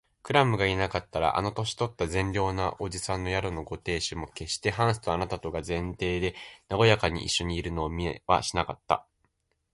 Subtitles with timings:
[0.23, 6.33] クラムがいなかったら、あの年とった善良な伯父さんの宿のご亭主も、けっしてハンスとあなたとが前庭で
[6.69, 9.05] なごやかにいっしょにいるのを見はしなかった